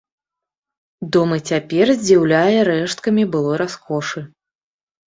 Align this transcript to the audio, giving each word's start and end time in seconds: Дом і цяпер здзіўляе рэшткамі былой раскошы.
Дом 1.17 1.35
і 1.35 1.37
цяпер 1.53 1.85
здзіўляе 1.99 2.57
рэшткамі 2.73 3.23
былой 3.37 3.57
раскошы. 3.65 4.19